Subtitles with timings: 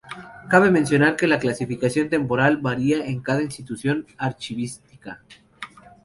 [0.49, 5.21] Cabe mencionar que la clasificación temporal varía en cada institución archivística.